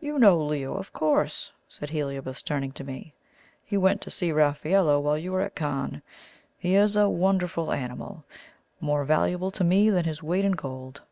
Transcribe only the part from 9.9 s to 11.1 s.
than his weight in gold."